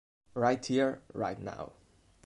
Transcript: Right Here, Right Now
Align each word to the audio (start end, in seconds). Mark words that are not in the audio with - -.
Right 0.33 0.65
Here, 0.65 0.99
Right 1.13 1.39
Now 1.39 1.73